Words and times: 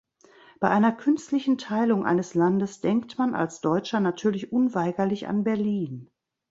Bei 0.59 0.71
einer 0.71 0.93
künstlichen 0.93 1.59
Teilung 1.59 2.07
eines 2.07 2.33
Landes 2.33 2.81
denkt 2.81 3.19
man 3.19 3.35
als 3.35 3.61
Deutscher 3.61 3.99
natürlich 3.99 4.51
unweigerlich 4.51 5.27
an 5.27 5.43
Berlin. 5.43 6.09